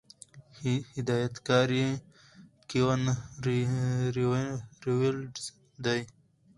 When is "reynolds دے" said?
4.17-5.99